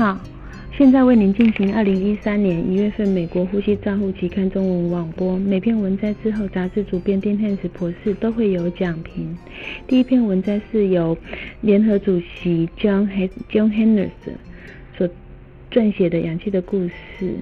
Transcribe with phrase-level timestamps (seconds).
[0.00, 0.18] 好，
[0.78, 5.38] 现在为您进行二零一三年一月份美国呼吸照护期刊中文网播。
[5.38, 9.36] 每篇文摘之后，杂志主编丁汉斯博士都会有讲评。
[9.86, 11.14] 第一篇文摘是由
[11.60, 13.06] 联合主席 John
[13.50, 14.08] John Henders
[14.96, 15.06] 所
[15.70, 17.34] 撰写的氧气的故事。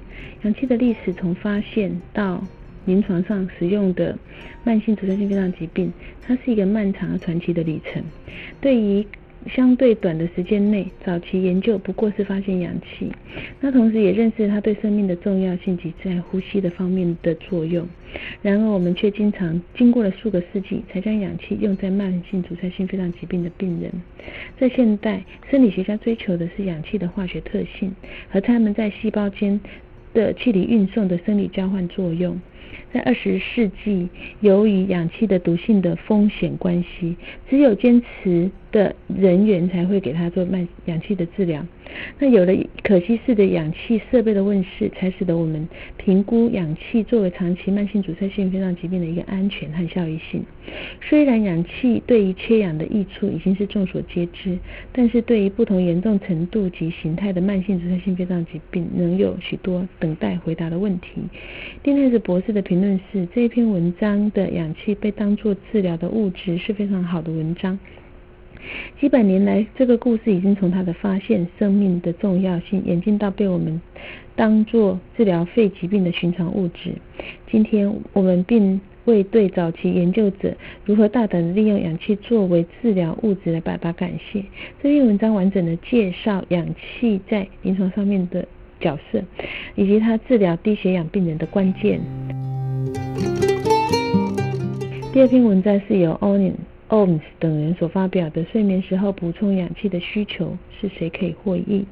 [0.43, 2.45] 氧气的历史从发现到
[2.87, 4.19] 临床上使用的
[4.65, 5.93] 慢性阻塞性肺脏疾病，
[6.27, 8.03] 它是一个漫长而传奇的旅程。
[8.61, 9.07] 对于
[9.49, 13.11] 相对短的时间内，早期研究不过是发现氧气，
[13.61, 17.87] 那同时也认识它对生命的重要性及在呼吸的方面的作用。
[18.43, 23.91] 然而，我们却经常经过了数个世纪，才将氧气用在慢性阻塞性肺脏疾病的病人。
[24.59, 27.95] 在现代，生理学家追求的是氧气的化学特性
[28.31, 29.61] 和它们在细胞间
[30.15, 32.41] 的气体运送的生理交换作用。
[32.93, 34.09] 在二十世纪，
[34.41, 37.17] 由于氧气的毒性的风险关系，
[37.49, 41.67] 只有坚持的人员才会给他做慢氧气的治疗。
[42.19, 50.43] 那有了可吸式的氧气设备的问世，才使得我们评估氧气作为长期慢性阻塞性肺脏疾病的一个安全和效益性。
[51.01, 54.59] 虽然氧气对于缺氧的益处已经是众所皆知，
[54.93, 61.23] 但是对于不同严重程度及形态的慢性阻塞性肺脏疾病，仍有许多等待回答的问题。
[61.83, 67.79] 丁泰斯博士的评论是：这一篇文章的氧气被当作治疗的物质是非常好的文章。
[69.01, 73.81] 几百年来，这个故事已经从它的发现、生命的重要性，演进到被我们
[74.35, 76.93] 当作治疗肺疾病的寻常物质。
[77.51, 80.55] 今天，我们并未对早期研究者
[80.85, 84.45] 如何大胆的利用氧气作为治疗物质来表达感谢。
[84.83, 88.47] 这篇文章完整的介绍氧气在临床上面的
[88.81, 89.23] 角色，
[89.75, 92.01] 以及它治疗低血氧病人的关键。
[95.13, 96.55] 第二篇文章是由 Owen。
[96.91, 101.85] Oms 等人所发表的睡眠时候补充氧气的需求是谁可以获益？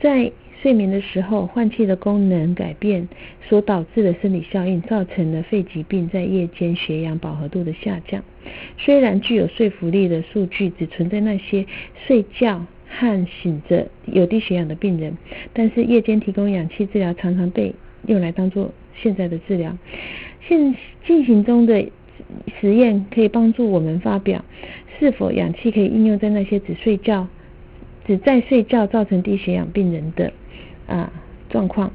[0.00, 3.08] 在睡眠的时候，换气的功能改变
[3.48, 8.20] 所导致的生理效应，造成了肺疾病在夜间血氧饱和度的下降。
[8.76, 11.64] 虽然具有说服力的数据只存在那些
[12.04, 15.16] 睡觉和醒着有低血氧的病人，
[15.54, 17.74] 但是夜间提供氧气治疗常常被
[18.06, 18.70] 用来当做
[19.00, 19.74] 现在的治疗。
[20.46, 20.74] 现
[21.06, 21.88] 进行中的。
[22.60, 24.44] 实验可以帮助我们发表
[24.98, 27.26] 是否氧气可以应用在那些只睡觉、
[28.06, 30.30] 只在睡觉造成低血氧病人的
[30.86, 31.10] 啊
[31.50, 31.92] 状况。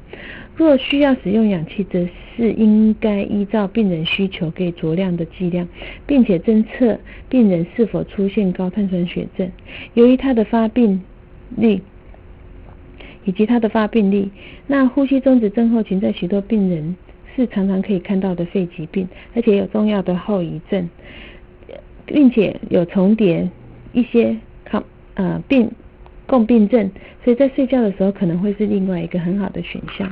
[0.56, 2.06] 若需要使用氧气，则
[2.36, 5.66] 是应该依照病人需求给酌量的剂量，
[6.06, 9.50] 并且侦测病人是否出现高碳酸血症。
[9.94, 11.02] 由于它的发病
[11.56, 11.80] 率
[13.24, 14.30] 以及它的发病率，
[14.66, 16.94] 那呼吸中止症候群在许多病人。
[17.34, 20.88] 是常常可以看到的肺疾病，而且有重要的后遗症，
[22.06, 23.46] 并且有重叠
[23.92, 24.34] 一些
[24.64, 25.70] 抗呃病
[26.26, 26.90] 共病症，
[27.24, 30.10] 所以在睡觉的时候可能会是另外一个很好的选项。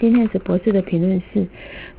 [0.00, 1.46] 丁汉斯博士的评论是：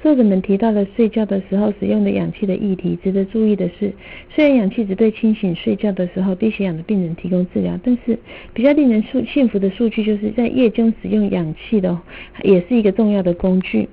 [0.01, 2.99] 作者们提到了睡觉的时候使用的氧气的议题。
[3.01, 3.93] 值得注意的是，
[4.29, 8.19] 虽然氧气只对清醒睡觉的时候低血氧的病人提供治疗，但是
[8.53, 11.97] 比较令人幸幸福的数据就是在夜间使用氧气的
[12.43, 13.87] 也是一个重要的工具。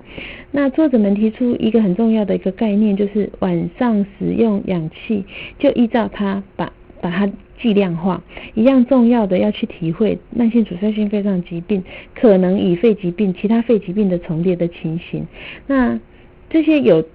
[0.50, 5.24] 那作者们提出一个很重要的一个概念，就是晚上使用氧气
[5.60, 7.30] 就依照它把把它。
[7.62, 8.22] 剂量化
[8.54, 11.84] 一样重要的要去体会慢性阻塞性肺脏疾病
[12.14, 15.26] 可能与肺疾病、其他肺疾病的重叠的情形。
[15.66, 16.00] 那
[16.48, 17.06] 这些有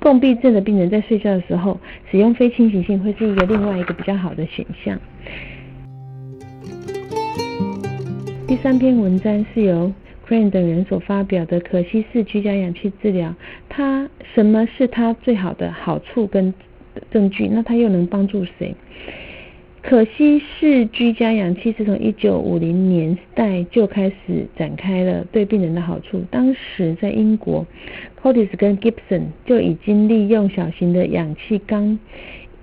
[0.00, 1.78] 共病症的病人在睡觉的时候
[2.10, 4.98] 使用非清醒性会是一个另外一个比较好的选项。
[8.48, 9.92] 第三篇文章是由
[10.26, 13.34] Crane 等人所发表的可惜是居家氧气治疗，
[13.68, 16.54] 它什么是它最好的好处跟
[17.10, 17.48] 证据？
[17.48, 18.74] 那它又能帮助谁？
[19.82, 26.24] 可惜是居家氧气是从一九五零年代就开始展开了对病人的好处。
[26.30, 27.66] 当时在英国
[28.22, 31.98] ，Cordis 跟 Gibson 就已经利用小型的氧气缸，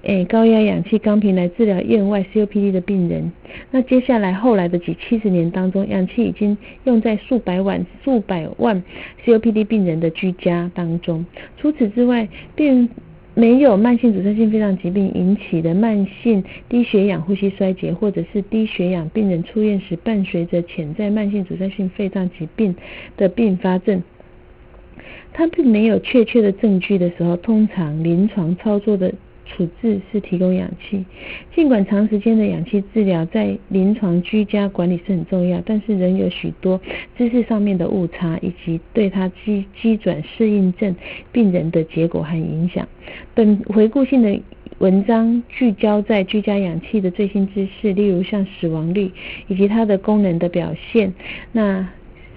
[0.02, 3.32] 诶高压氧气钢瓶来治疗院外 COPD 的病人。
[3.70, 8.82] 那接下来后来的几七十年当中，氧气已经用在数百万数百万
[9.24, 11.24] COPD 病人的居家当中。
[11.60, 12.90] 除此之外，病
[13.34, 22.76] 没有慢性阻塞性肺脏疾病引起的慢性低血氧呼吸衰竭，或者是低血氧病人出院时伴随着潜在慢性阻塞性肺脏疾病
[23.16, 24.04] 的并发症，
[25.32, 29.14] 它并没有确切的证据的时候，通常临床操作的。
[29.52, 31.04] 处置是提供氧气，
[31.54, 36.80] 尽管长时间的氧气治疗在临床居家管理是很重要，但是仍有许多
[37.18, 40.96] 知识上面的误差，以及对他机机转适应症
[41.32, 42.88] 病人的结果和影响。
[43.34, 44.40] 本回顾性的
[44.78, 49.12] 文章聚焦在居家氧气的最新知识，例如像死亡率
[49.48, 51.14] 以及它的功能的表现，
[51.52, 51.88] 那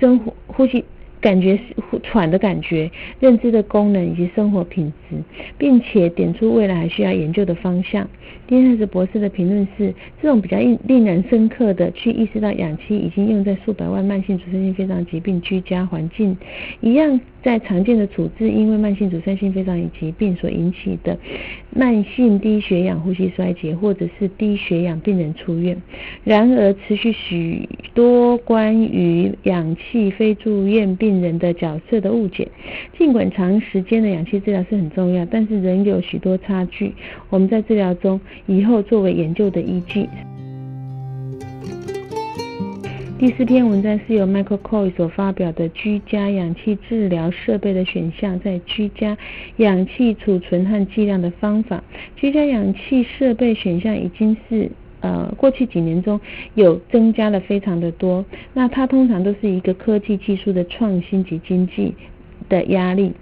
[0.00, 0.84] 生活呼吸。
[1.24, 1.58] 感觉
[2.02, 5.16] 喘的感觉，认知的功能以及生活品质，
[5.56, 8.06] 并且点出未来还需要研究的方向。
[8.46, 16.36] 丁汉斯博士的评论是：这种比较令人深刻的去意识到氧气已经用在数百万慢性阻塞性肺脏疾病居家环境
[16.82, 17.18] 一样。
[17.42, 21.18] 在常见的处置，因为慢性阻塞性肺脏疾病所引起的
[21.76, 25.76] 慢性低血氧呼吸衰竭，或者是低血氧病人出院。
[26.22, 32.46] 然而，持续许多关于氧气非住院病人的角色的误解。
[32.96, 36.92] 尽管长时间的氧气治疗是很重要，但是仍有许多差距。
[37.28, 40.08] 我们在治疗中以后作为研究的依据。
[43.24, 49.16] 第四篇文章是由 Michael Coy 所发表的居家氧气治疗设备的选项，在居家
[49.56, 51.82] 氧气储存和计量的方法。
[52.16, 56.20] 居家氧气设备选项已经是呃过去几年中
[56.52, 58.22] 有增加了非常的多。
[58.52, 61.94] 那它通常都是一个科技技术的创新及经济
[62.50, 63.14] 的压力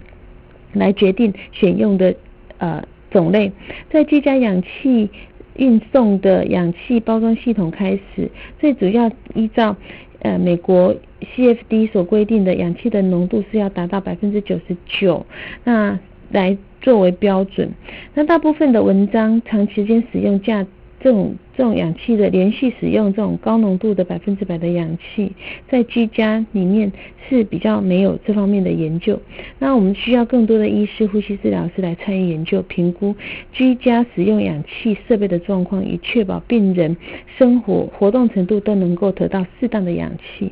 [0.73, 2.13] 来决定选用的
[2.57, 3.53] 呃种类。
[3.89, 5.09] 在居家氧气
[5.55, 8.29] 运送的氧气包装系统开始，
[8.59, 9.75] 最主要依照
[10.19, 10.95] 呃美国
[11.35, 15.25] CFD 所规定的氧气的浓度是要达到百分之九十九，
[15.63, 15.99] 那
[16.31, 17.71] 来作为标准。
[18.13, 20.65] 那大部分的文章长时间使用价
[20.99, 21.35] 这种。
[21.55, 25.31] 这种氧气的连续使用，这种高浓度的百分之百的氧气，
[25.69, 26.91] 在居家里面
[27.29, 29.19] 是比较没有这方面的研究。
[29.59, 33.13] 那我们需要更多的医师、呼吸治疗师来参与研究、评估
[33.51, 36.97] 居家使用氧气设备的状况，以确保病人
[37.37, 40.51] 生活活动程度都能够得到适当的氧气。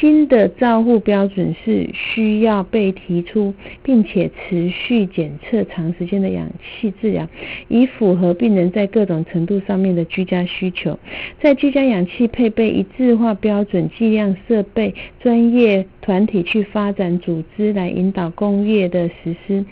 [0.00, 3.54] 新的照护标准是需要被提出，
[3.84, 6.50] 并且持续检测长时间的氧
[6.80, 7.28] 气治疗，
[7.68, 10.26] 以符合病人在各种程度上面的居。
[10.32, 10.98] 家需求，
[11.42, 19.64] 在居家氧气配备一致化标准、计量设备、专业团体去发展组织来引导工业的实施。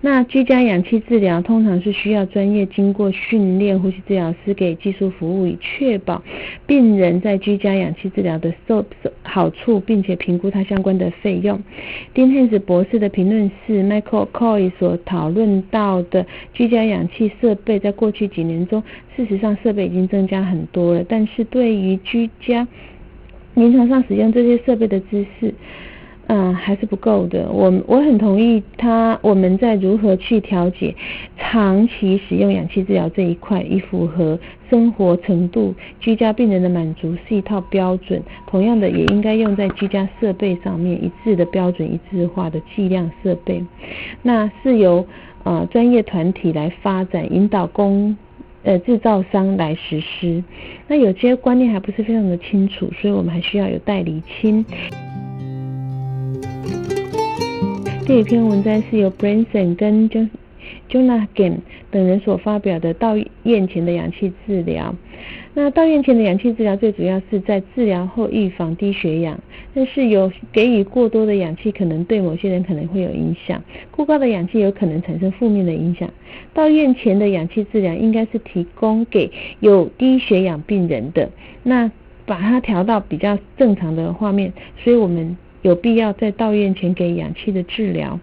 [0.00, 6.22] 那居家氧气治疗通常是需要专业经过训练呼吸治疗师给技术服务，以确保
[6.66, 11.62] 病人在居家氧气治疗的受受好处，并且评估它相关的费用。
[12.12, 18.82] 丁汉斯博士的评论是：Michael Coy 所讨论到的居家氧气设备，在过去几年中，
[19.14, 20.06] 事实上设备已经。
[20.06, 22.66] 增加很多了，但是对于居家
[23.56, 25.52] 临床上使用这些设备的知识，
[26.26, 27.50] 嗯，还是不够的。
[27.50, 30.94] 我我很同意他，我们在如何去调节
[31.38, 34.38] 长期使用氧气治疗这一块，以符合
[34.68, 38.22] 生活程度、居家病人的满足是一套标准。
[38.46, 43.64] 同样的，也应该用在居家设备上面一致的标准、一致化的计量设备。
[44.20, 45.06] 那是由
[45.44, 48.16] 呃专业团体来发展、引导工。
[48.66, 50.42] 呃，制造商来实施，
[50.88, 54.64] 那有些观念还不是非常的清楚，所以我们还需要有代理清。
[58.04, 60.10] 第一篇文章是由 Branson 跟
[60.90, 61.58] Jonahan
[61.92, 64.92] 等人所发表的到院前的氧气治疗。
[65.54, 69.38] 那到院前的氧气治疗最主要是在治疗后预防低血氧，
[69.76, 76.08] 但是有给予过多的氧气可能对某些人可能会有影响，过高的氧气有可能产生负面的影响。
[76.54, 79.30] 到院前的氧气治疗应该是提供给
[79.60, 81.28] 有低血氧病人的，
[81.62, 81.92] 那
[82.24, 84.50] 把它调到比较正常的画面，
[84.82, 88.18] 所以我们有必要在到院前给氧气的治疗。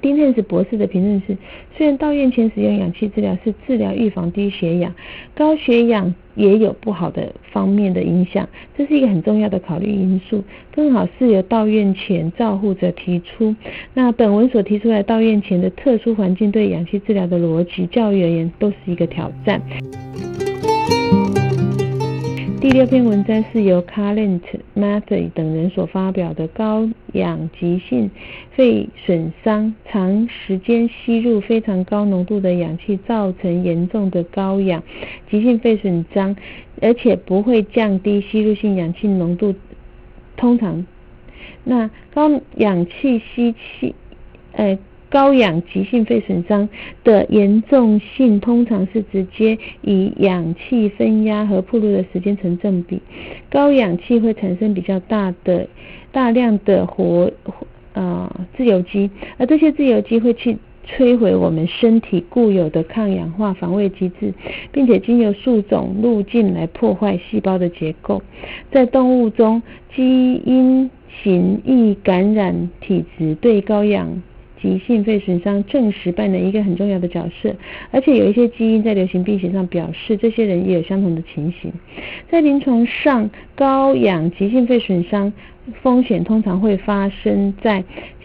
[0.00, 1.36] 丁汉斯博士的评论是：
[1.76, 4.94] 虽然到院前使用氧气治疗是治疗预防低血氧，
[5.34, 10.44] 高血氧也有不好的方面的影响，这是一个很重要的考虑因素。
[10.74, 13.54] 更好是由到院前照护者提出。
[13.94, 19.60] 那本文所提出来到院前的特殊环境对氧气治疗的逻辑，教育而言都是一个挑战。
[22.68, 24.40] 第六篇文章是由 Carlent
[24.74, 28.10] Matthew 等人所发表的高氧急性
[28.56, 34.82] 肺损伤，长时间吸入非常高浓度的氧气，造成严重的高氧
[35.30, 36.34] 急性肺损伤，
[36.82, 39.54] 而且不会降低吸入性氧气浓度。
[40.36, 40.84] 通常，
[41.62, 43.94] 那高氧气吸气，
[44.50, 44.76] 呃。
[45.16, 46.68] 高氧急性肺损伤
[47.02, 53.00] 的严重性通常是直接以氧气分压和铺路的时间成正比。
[53.48, 55.66] 高氧气会产生比较大的
[56.12, 57.32] 大量的活
[57.94, 59.08] 啊自由基，
[59.38, 64.34] 而这些自由基会去摧毁我们身体固有的抗氧化防卫机制，
[64.70, 68.20] 并且经由数种路径来破坏细胞的结构。
[68.70, 69.62] 在动物中，
[69.94, 70.90] 基因
[71.22, 74.22] 型易感染体质对高氧
[74.60, 77.54] 急性肺损伤证实扮演一个很重要的角色，
[77.90, 81.72] 而且有一些基因在流行病学上表示这些人也有相同的情形。
[82.30, 85.32] 在临床上，高氧急性肺损伤
[85.82, 87.84] 风险通常会发生在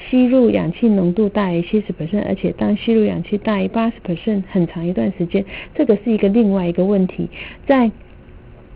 [0.10, 5.44] 吸入氧气浓度大于七十 percent，而且当吸入氧气大于八十 percent 很长一段时间，
[5.76, 7.28] 这个是一个另外一个问题，
[7.66, 7.92] 在。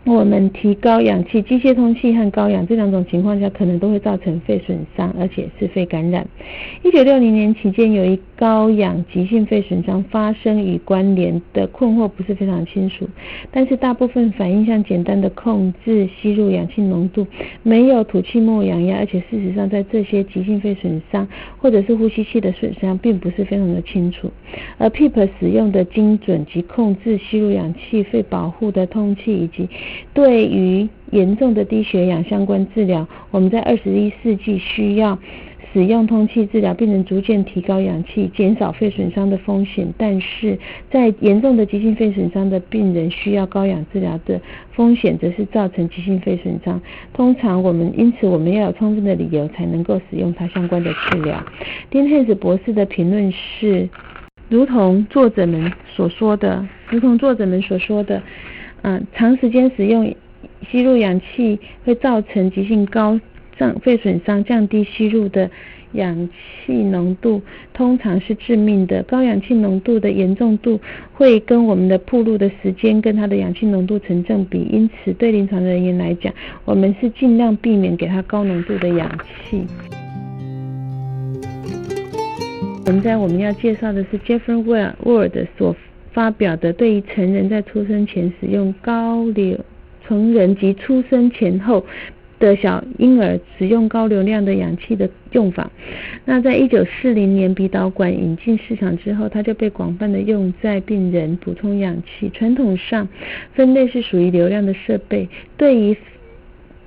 [0.06, 6.24] 我们提高氧气、机械通气和高氧这两种情况下，可能都会造成肺损伤，而且是肺感染。
[6.84, 13.08] 一九六零年期间，有一高氧急性肺损伤发生与关联的困惑不是非常清楚，
[13.50, 17.26] 但是大部分反应像简单的控制吸入氧气浓度，
[17.64, 21.26] 没有吐气末氧压，而且事实上在这些急性肺损伤
[21.58, 24.30] 或者是呼吸器的损伤，并不是非常的清楚。
[24.78, 29.68] 而 PEEP 使用的精准及控制吸入氧气、肺保护的通气以及
[30.14, 35.18] 对于严重的低血氧相关治疗，我们在二十一世纪需要
[35.72, 39.86] 使用通气治疗，并能逐渐提高氧气，减少肺损伤的风险。
[39.98, 40.58] 但是
[40.90, 44.40] 在严重的急性肺损伤的病人需要高氧治疗的
[44.72, 46.80] 风险，则是造成急性肺损伤。
[47.12, 51.44] 通常我们因此我们要有充分的理由才能够使用它相关的治疗。
[51.90, 53.88] 丁汉斯博士的评论是，
[54.48, 58.22] 如同作者们所说的，如同作者们所说的。
[58.82, 60.14] 嗯，长时间使用
[60.70, 63.20] 吸入氧气会造成急性高
[63.58, 65.50] 脏肺损伤，降低吸入的
[65.92, 67.40] 氧气浓度，
[67.72, 69.02] 通常是致命的。
[69.04, 70.78] 高氧气浓度的严重度
[71.12, 76.32] 会跟我们的铺路的时间跟它的氧气浓度成正比，因此对临床人员来讲，
[76.64, 79.10] 我们是尽量避免给他高浓度的氧
[79.48, 79.64] 气。
[82.84, 84.62] 现在我们要介绍的是 Jeffrey
[85.02, 85.74] Ward 所。
[86.16, 89.60] 发表的对于成人在出生前使用高流，
[90.02, 91.84] 成人及出生前后
[92.38, 95.70] 的小婴儿使用高流量的氧气的用法。
[96.24, 102.30] 那在一九四零年鼻导管引进市场之后，它就被广泛的用在病人补充氧气。
[102.32, 103.06] 传统上
[103.52, 105.94] 分类是属于流量的设备，对于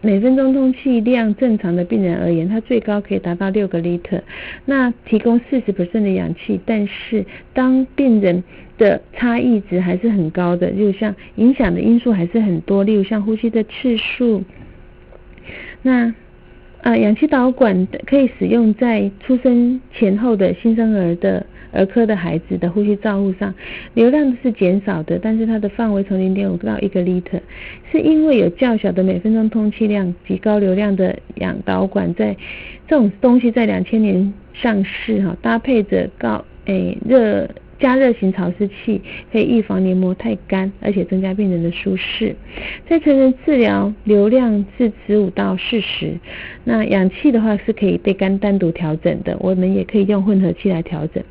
[0.01, 4.21] 每分钟通气量正常的病人而言，它最高可以达到六个 liter，
[4.65, 6.59] 那提供四十 percent 的氧气。
[6.65, 8.43] 但是当病人
[8.77, 14.43] 的差异值还是很高的，就像影响的因素还是很多，例如像呼吸的次数。
[15.81, 16.13] 那
[16.81, 23.53] 啊，氧气导管可以使用在出生前后的新生儿的儿科的孩子的呼吸照护上，
[23.93, 27.41] 流量是减少的，但是它的范围从零点五到一个 liter，
[27.91, 32.35] 是因为有较小的每分钟通气量及高流量的氧导管，在
[32.87, 37.47] 这种东西在两千年上市哈，搭配着高诶热。
[37.79, 42.35] 加热型潮湿器可以预防黏膜太干，而且增加病人的舒适。
[42.87, 46.13] 在成人治疗，流量是十五到四十。
[46.65, 51.23] 那氧气的话是可以被干单独调整的，我们也可以用混合器来调整。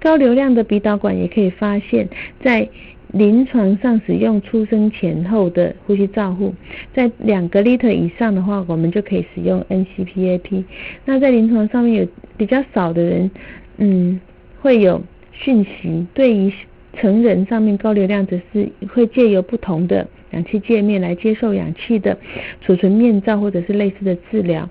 [0.00, 2.08] 高流量的鼻导管也可以发现，
[2.42, 2.68] 在
[3.12, 6.54] 临床上使用出生前后的呼吸照护，
[6.94, 10.64] 在两个 liter 以上的话，我们就可以使用 NCPAP。
[11.04, 13.30] 那在临床上面有比较少的人，
[13.78, 14.20] 嗯，
[14.60, 15.02] 会有。
[15.38, 16.52] 讯息对于
[16.94, 22.16] 成人上面高流量则是会借由不同的氧气界面来接受氧气的
[22.62, 24.68] 储存面罩或者是类似的治疗，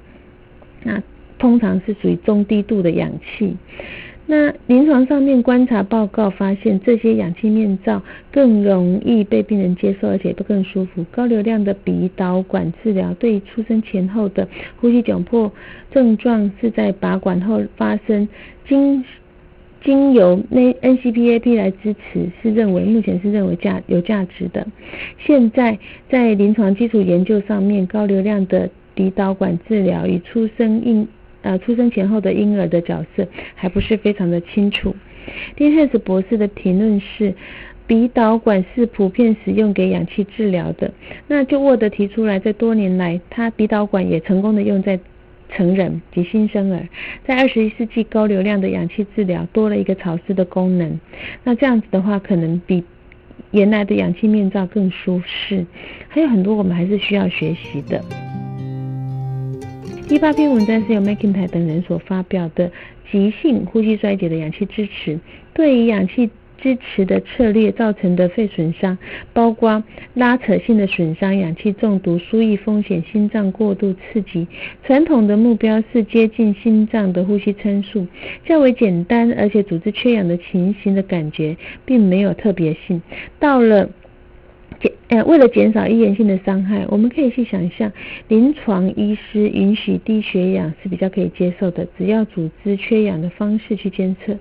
[0.83, 1.01] 那
[1.37, 3.55] 通常是属于中低度的氧气。
[4.25, 11.05] 那临床上面观察报告发现，这些氧气面罩更容易被病人接受，而且都更舒服。
[11.11, 15.51] 高流量的鼻导管治疗对出生前后的呼吸窘迫
[15.91, 18.27] 症状是在拔管后发生，
[18.67, 19.05] 经。
[19.85, 24.65] 经由那 NCPAP 来支持，是认为目前是认为价有价值的。
[25.19, 25.77] 现在
[26.09, 31.07] 在临床基础研究上面，高流量的鼻导管治疗与出生婴
[31.43, 34.95] 呃出生前后的婴儿的角色还不是非常的清楚。
[35.55, 37.33] 丁汉斯博士的评论是，
[37.85, 40.91] 鼻导管是普遍使用给氧气治疗的。
[41.27, 44.99] 那就沃德提出来，在多年来，他鼻导管也成功的用在。
[45.55, 46.87] 成人及新生儿，
[47.25, 50.99] 在二十一世纪高流量的氧气治疗多了一个潮湿的功能。
[51.43, 52.83] 那这样子的话，可能比
[53.51, 55.65] 原来的氧气面罩更舒适。
[56.09, 58.03] 还有很多我们还是需要学习的。
[60.07, 62.71] 第八篇文章是由 McIntyre 等人所发表的
[63.11, 65.19] 急性呼吸衰竭的氧气支持，
[65.53, 66.29] 对于氧气。
[66.57, 68.97] 支持的策略造成的肺损伤，
[69.33, 69.83] 包括
[70.13, 74.47] 拉扯性的损伤、氧气中毒、输液风险、心脏过度刺激。
[74.83, 78.07] 传统的目标是接近心脏的呼吸参数，
[78.45, 83.01] 较为简单，而且组织缺氧的情形的感觉并没有特别性。
[83.39, 83.89] 到了
[85.09, 87.91] 呃，为了减少易炎性的伤害，我们可以去想象，
[88.27, 94.35] 临床医师允许低血氧是比较可以接受的，只要组织缺氧的方式去监测，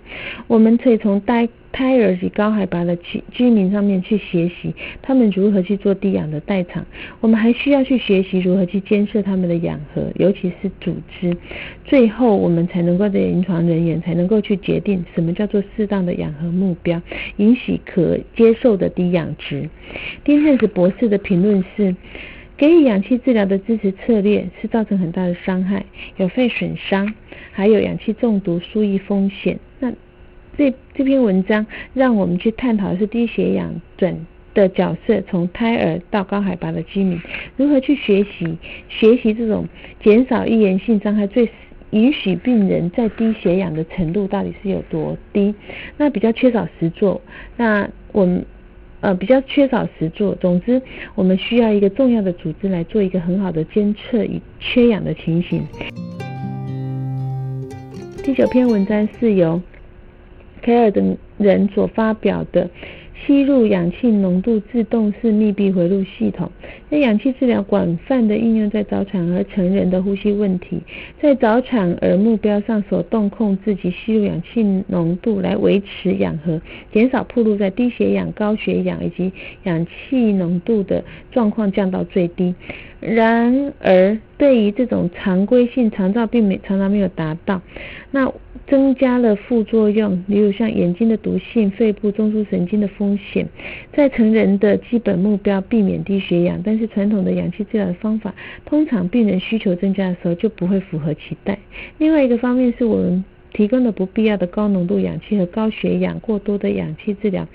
[0.47, 1.49] 我们可以从胎。
[1.77, 6.87] 胎儿及高海拔的居居民上面去学习，他们如何去做低氧的代偿。
[7.21, 11.37] 我们还需要去学习如何去监测他们的氧合，尤其是组织。
[11.85, 17.03] 最后，我们才能够在临床人员才能够去决定什么叫做适当的氧合目标，
[17.39, 19.69] 允许可接受的低氧值。
[20.23, 21.95] 丁博士的评论是：
[22.57, 25.85] 给予氧气治疗的支持策略是造成很大的伤害，
[26.17, 27.13] 有肺损伤，
[27.53, 29.59] 还有氧气中毒、输液风险。
[29.81, 29.93] 那
[30.57, 34.17] 这这篇文章让我们去探讨的是低血氧转
[34.55, 37.21] 的角色，从胎儿到高海拔的居民，
[37.57, 38.57] 如何去学习
[38.89, 39.67] 学习这种
[40.01, 41.49] 减少易炎性伤害，最
[41.91, 45.53] 允许病人在低血氧的程度到底是有多低？
[45.97, 47.21] 那比较缺少实作，
[47.57, 48.45] 那我们
[49.05, 50.35] 呃比较缺少实作。
[50.41, 50.81] 总之，
[51.15, 55.63] 我们需要一个重要的组织来做一个很好的监测与缺氧的情形。
[58.23, 59.61] 第九篇文章是由。
[60.63, 62.71] 凯尔等人所发表的
[63.15, 66.51] 吸入氧气浓度自动式密闭回路系统，
[66.91, 70.81] 那氧气治疗广泛的应用在早产儿成人的呼吸问题，
[71.21, 76.61] 在早产儿目标上手动控制及吸入氧气浓度来维持氧合，
[76.93, 79.33] 减少暴露在低血氧、高血氧以及
[79.65, 82.55] 氧气浓度的状况降到最低。
[83.01, 87.61] 然而，对于这种常规性肠道并没常常没有达到，
[88.11, 88.33] 那
[88.67, 93.47] 增加了副作用，例如像眼睛的毒性、肺部中枢神经的风险。
[93.93, 101.57] 在成人的基本目标避免低血氧，但但是传统的氧气治疗的方法，通常病人需求增加的时候就不会符合期待。
[101.99, 107.47] 另外一个方面是我们提供了不必要的高浓度氧气和高血氧过多的氧气治疗。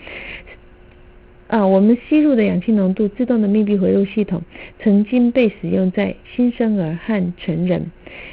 [1.47, 4.41] 啊，我们吸入的氧气浓度自动的密闭回路系统
[4.81, 7.91] 曾经被使用在新生儿和成人。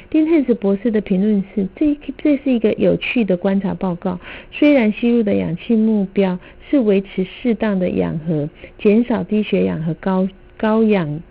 [0.09, 4.17] 丁汉斯博士的评论是：这这是一个有趣的观察报告。
[4.53, 6.39] 虽然吸入的氧气目标
[6.69, 11.21] 是维持适当的氧合，减少低血氧和高高氧。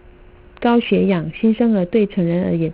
[0.58, 2.72] 高血氧，新生儿对成人而言，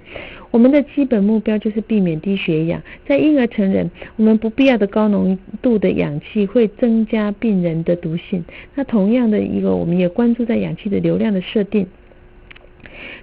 [0.52, 2.80] 我们的基本目标就是避免低血氧。
[3.08, 8.45] 在婴儿、成人，我们不必要的高浓度的氧气会增加病人的毒性。
[8.76, 11.88] 那同样的一个，我们也关注在氧气的流量的设定。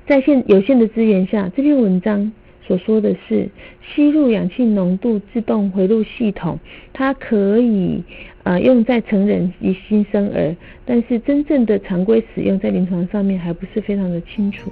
[0.05, 2.33] 在现有限的资源下，这篇文章。
[2.69, 3.49] 所说的是
[3.82, 6.60] 吸入氧气浓度自动回路系统，
[6.93, 8.03] 它可以
[8.43, 10.55] 呃用在成人及新生儿，
[10.86, 14.71] 但是真正的常规使用在临床上面还不是非常的清楚。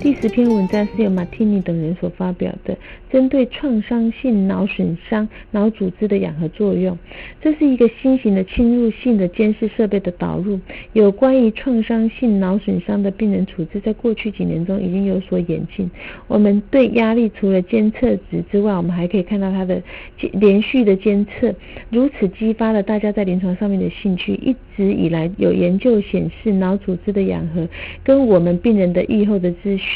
[0.00, 2.76] 第十篇文章是由马蒂尼等人所发表的，
[3.10, 6.96] 针对创伤性脑损伤脑组织的氧合作用。
[7.42, 10.58] 这是一个新型的侵入性的监视设备的导入。
[10.92, 15.90] 有关于创伤性脑损伤的病人处置，在过去几年中已经有所演进。
[16.28, 19.82] 我们对压力除了监测值之外，我们还可以看到它的
[20.32, 21.52] 连续的监测，
[21.90, 24.34] 如此激发了大家在临床上面的兴趣。
[24.34, 27.68] 一直以来有研究显示，脑组织的氧合
[28.04, 29.87] 跟我们病人的预后的资讯。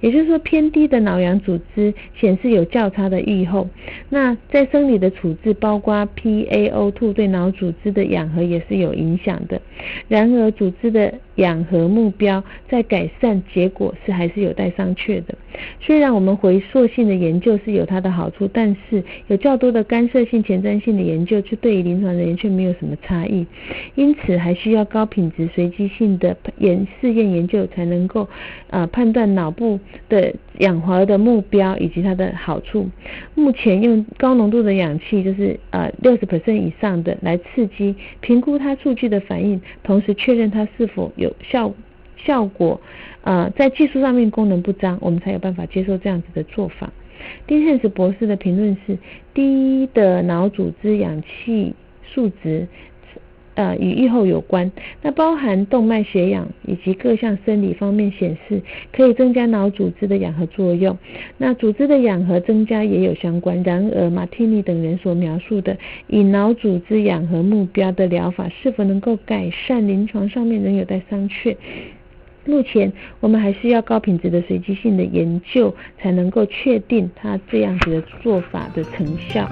[0.00, 3.68] 也就是说，偏低的脑氧组织显示有较差的预后。
[4.08, 9.60] 那在生理的处置，包括 PaO2 对脑组织的氧合也是有影响的。
[10.08, 15.34] 然而，组织的氧合目标在改善，结果是还是有待商榷的。
[15.80, 23.46] 虽然我们回溯性的研究是有它的好处，但是有较多的干涉性、前瞻性的研究，却对于临床人员却没有什么差异。
[23.94, 28.28] 因此，还需要高品质、随机性的研试验研究，才能够
[28.70, 29.33] 啊判断。
[29.34, 32.88] 脑部的氧合的目标以及它的好处。
[33.34, 41.72] 目前用高浓度的氧气，就是呃六十 percent 以上的来刺激，评估它数据的反应，同时确认它是否有效
[42.16, 42.80] 效果。
[43.22, 46.92] 呃，在技术上面功能不彰，我们才有办法接受这样子的做法。
[47.46, 48.98] 丁汉斯博士的评论是：
[49.32, 52.66] 低的脑组织氧气数值。
[53.54, 58.60] 呃，与预后有关，那包含动脉血氧以及各项生理方面显示，
[58.92, 60.98] 可以增加脑组织的氧合作用。
[61.38, 63.62] 那组织的氧合增加也有相关。
[63.62, 65.76] 然而，马蒂尼等人所描述的
[66.08, 71.56] 以脑组织氧合目标的疗法，是否能够改善临床上面仍有待商榷。
[72.46, 79.48] 目前，我们还需要高品质的随机性的研究，才能够确定它这样子的做法的成效。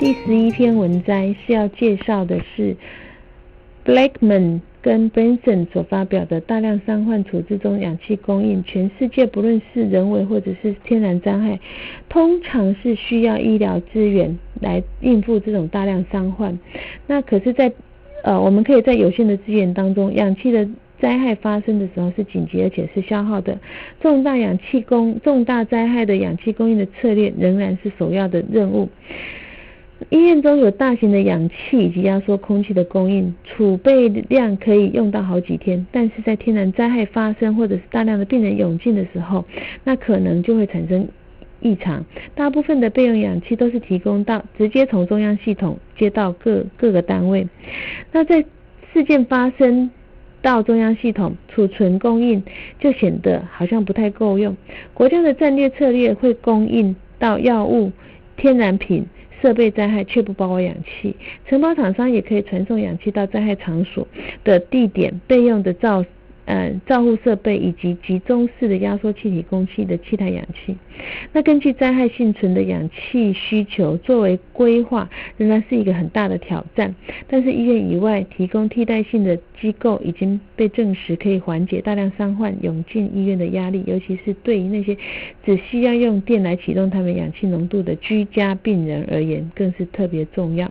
[0.00, 2.74] 第十一篇文摘是要介绍的是
[3.84, 8.64] Blackman 跟 Benson 所发表的大量伤患处置中氧气供应。
[8.64, 11.60] 全世界不论是人为或者是天然灾害，
[12.08, 16.58] 通常是需要医疗资源来应付这种大量伤患。
[17.06, 17.70] 那可是，在
[18.24, 20.66] 呃，我们可以在有限的资源当中，氧气的
[20.98, 23.58] 灾害发生的时候是紧急而且是消耗的，
[24.00, 28.88] 重大氧气供重大灾害的氧气供应的策略仍然是首要的任务。
[30.08, 35.86] 医院中有大型的氧气以及压缩空气的供应，储备量可以用到好几天。
[35.92, 39.44] 但是在天然灾害发生或者是大量的病人涌进的时候，
[39.84, 41.06] 那可能就会产生
[41.60, 42.04] 异常。
[42.34, 47.46] 大部分的备用氧气都是提供到直接从中央系统接到各各个单位。
[48.10, 48.42] 那在
[48.92, 49.90] 事件发生
[50.40, 52.42] 到中央系统储存供应，
[52.80, 54.56] 就显得好像不太够用。
[54.94, 57.92] 国家的战略策略会供应到药物、
[58.36, 59.06] 天然品。
[59.40, 64.06] 设备灾害却不包括氧气，承包厂商也可以传送氧气到灾害场所
[64.44, 66.04] 的地点备用的造。
[66.50, 70.76] 呃，照护设备以及集中式的压缩气体供气的气态氧气。
[71.32, 76.92] 那根据灾害幸存的氧气需求作为规划，仍然是一个很大的挑战。
[77.28, 84.96] 但是医院以外提供替代性的机构已经被证实可以缓解大量伤患涌进医院的压力，尤其是对于那些
[85.46, 90.68] 只需要用电来启动他们氧气浓度的居家病人而言，更是特别重要。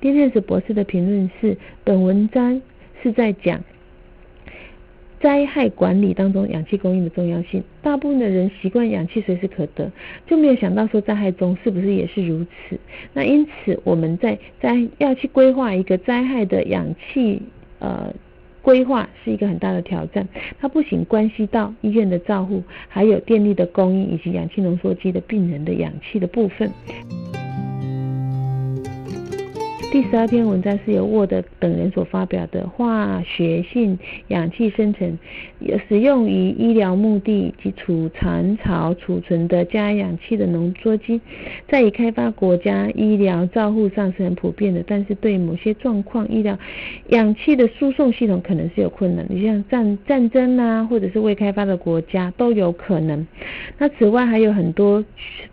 [0.00, 2.62] 丁天使博士的评论是：本文章
[3.02, 3.62] 是在讲。
[5.20, 9.90] 灾害管理当中，氧气供应的重要性，大部分的人习惯氧气随时可得，
[10.26, 12.78] 就没有想到说灾害中是不是也是如此？
[13.12, 17.42] 那因此我们在在要去规划一个灾害的氧气
[17.80, 18.14] 呃
[18.62, 20.28] 规划是一个很大的挑战，
[20.60, 26.70] 它不仅关系到医院的照护，还有电力的供应以及氧气浓缩机的病人的氧气的部分。
[29.90, 33.98] 第十二篇文章是由沃德等人所发表的化学性
[34.28, 35.18] 氧气生成，
[35.88, 41.18] 使用于医疗目的及储藏槽储存的加氧气的浓缩机，
[41.66, 46.58] 在已开发国家医疗照护上是很普遍的，但是对某些状况，医疗
[47.08, 53.26] 氧气的输送系统可能是有困难，你像战战争啊，或者是未开发的国家都有可能。
[53.78, 55.02] 那此外还有很多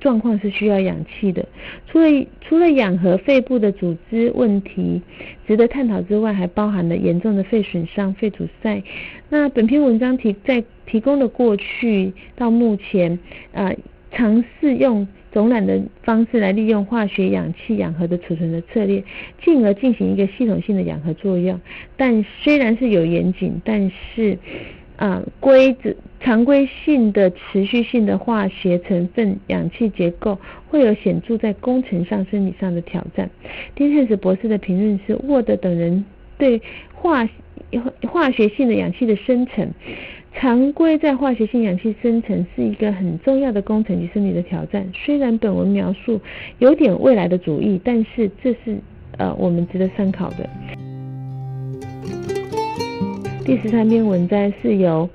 [0.02, 1.48] 状况是需要氧气的，
[1.88, 2.08] 除了
[2.42, 4.25] 除了氧和肺部的组织。
[4.32, 5.02] 问题
[5.48, 8.84] 值得探讨之外，还包含了严重的肺损伤、肺阻塞。
[9.30, 13.20] 那本篇文章提在提供了过去到目前
[13.54, 13.74] 啊
[14.12, 19.04] 尝试用总览的方式来利用化学氧气氧合的储存的策略，
[19.44, 21.60] 进而进行一个系统性的氧合作用。
[21.98, 24.38] 但虽然是有严谨，但是。
[24.98, 33.30] 啊，规则常规性的持续性的化学成分氧气结构会有显著在工程上生理上的挑战。
[33.76, 36.06] 丁汉斯博士的评论是：沃德等人
[36.38, 36.62] 对
[36.94, 37.28] 化
[38.08, 39.70] 化学性的氧气的生成，
[40.34, 44.90] 常规在化学性氧气生成是一个很重要的工程及生理的挑战。
[44.94, 46.20] 虽然本文描述
[46.60, 48.78] 有点未来的主义，但是这是
[49.18, 50.50] 呃我们值得参考的。
[53.46, 55.08] 第十三篇文章是由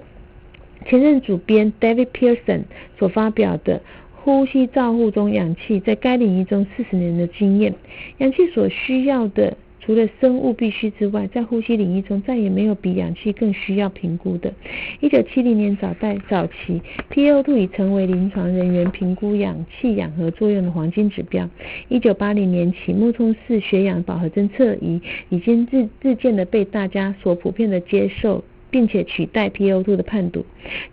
[0.86, 2.62] 前任主编 David Pearson
[2.96, 3.78] 所发表的
[4.14, 7.72] 《呼吸照护中氧气在该领域中四十年的经验》。
[8.18, 9.56] 氧气所需要的，
[9.90, 14.54] 除了生物必须之外，在呼吸领域中再也没有比氧气更需要评估的。
[15.00, 21.50] 一九七零年早代早期，PO2 已成为临床人员评估氧气氧合作用的黄金指标。
[21.88, 30.44] 一九八零年起，脉冲式血氧饱和侦测仪已经日日渐的被大家所普遍的接受，并且取代 PO2 的判读。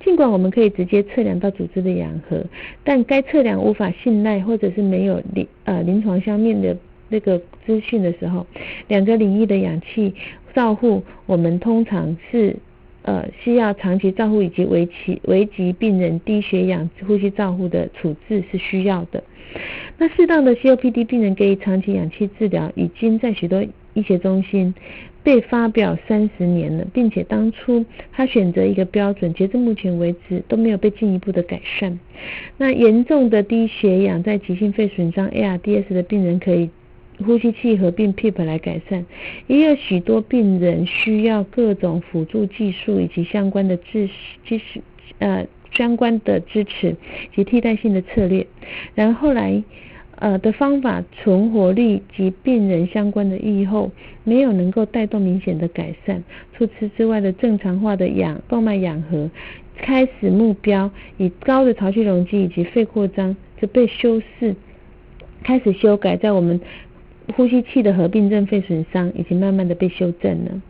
[0.03, 2.43] 尽管我们可以直接测量到组织的氧合，
[2.83, 6.75] 但该测量无法信赖，或者是没有临呃临床相面的。
[7.09, 8.47] 那个资讯的时候，
[8.87, 10.15] 两个领域的氧气
[10.55, 12.55] 照护，我们通常是
[13.03, 19.21] 呃需要长期照护以及危其危及病人低血氧呼吸照护的处置是需要的。
[19.97, 24.73] 那适当的 COPD 病人给予长期氧气治疗，已经在许多医学中心
[25.23, 31.99] 被发表三十年了，并且当初他选择一个标准，截至目前为止都没有被进一步的改善。
[32.57, 36.69] 那严重的低血氧在急性肺损伤 ARDS 的病人可以。
[37.25, 39.03] 呼吸器合并 PEEP 来改善，
[39.47, 44.07] 也有许多病人需要各种辅助技术以及相关的支
[44.45, 44.81] 支持
[45.17, 46.95] 呃相关的支持
[47.33, 48.45] 及替代性的策略。
[48.93, 49.63] 然后来
[50.17, 53.91] 呃的方法存活率及病人相关的预后
[54.23, 56.23] 没有能够带动明显的改善。
[56.55, 59.29] 除此之外的正常化的氧动脉氧合
[59.75, 64.55] 开始目标以高的潮气容积以及肺扩张则被修饰
[65.43, 66.61] 开始修改在我们。
[67.35, 70.61] 呼吸器的合并症肺损伤已经慢慢的被修正了。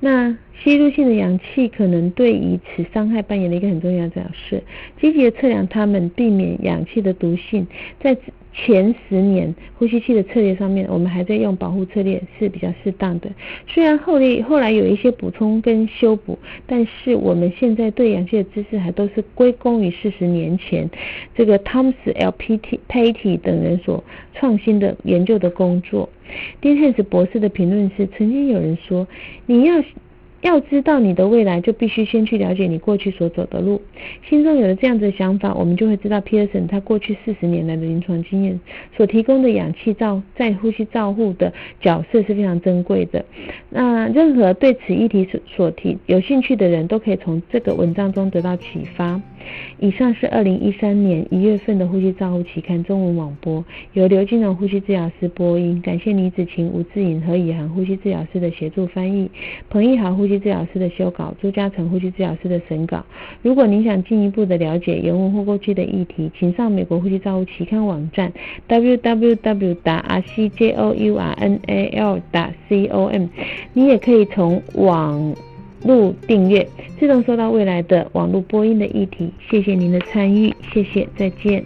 [0.00, 4.60] 那吸入性的氧气可能对于此伤害扮演了一个很重要的角色。
[5.00, 7.66] 积极的测量它们，避免氧气的毒性，
[8.00, 8.16] 在
[8.54, 13.30] 前十年呼吸器的策略上面，我们还在用保护策略是比较适当的。
[13.66, 20.88] 虽然后来后来有一些补充跟修补，但是我们现在对氧气的知识还都是归功于四十年前
[21.34, 22.30] 这个汤姆斯 L.
[22.32, 22.56] P.
[22.58, 22.78] T.
[22.88, 26.08] Patty 等人所创新的研究的工作。
[26.60, 29.08] 丁汉斯博士的评论是：曾经有人说，
[29.46, 29.82] 你要。
[30.42, 33.80] 要知道你的未来，就必须先去了解你过去所走的路。
[34.28, 38.60] 心中有了这样子的想法，我们就会知道 Pearson 他过去四十年来的临床经验
[38.96, 43.24] 所提供的氧气罩在呼吸照护的角色是非常珍贵的。
[43.70, 49.20] 那任何对此议题所所提有兴趣的人都可以从这个文章中得到启发。
[49.78, 59.30] 以上是二零一三年一月份的呼吸照护期刊中文网播，由刘金荣呼吸治疗师播音，感谢李子晴、吴志颖和以涵呼吸治疗师的协助翻译，
[59.70, 63.04] 彭义豪呼吸治疗师的修稿，朱嘉诚呼吸治疗师的审稿。
[63.42, 68.32] 如果您想进一步的了解原文或过去的议题，请上美国呼吸照护期刊网站
[68.68, 69.76] www.
[69.84, 72.20] r c j o u r n a l.
[72.30, 73.28] com，。
[73.72, 75.34] 你也可以从网。
[75.84, 76.68] 录订阅，
[76.98, 79.30] 自动收到未来的网络播音的议题。
[79.50, 81.64] 谢谢您的参与，谢谢，再见。